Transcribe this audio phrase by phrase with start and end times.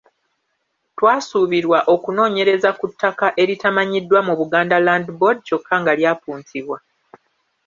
[0.97, 6.77] Twasuubirwa okunoonyereza ku ttaka eritamanyiddwa mu Buganda Land Board kyokka nga lyapuntibwa.